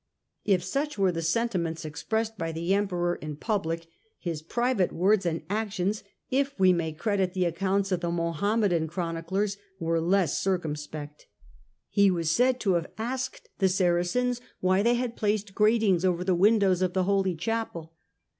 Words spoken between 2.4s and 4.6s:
the Emperor in public, his